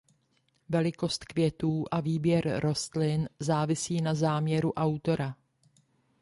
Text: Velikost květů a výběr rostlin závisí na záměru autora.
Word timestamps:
Velikost 0.69 1.25
květů 1.25 1.85
a 1.91 2.01
výběr 2.01 2.59
rostlin 2.59 3.29
závisí 3.39 4.01
na 4.01 4.13
záměru 4.13 4.73
autora. 4.73 5.35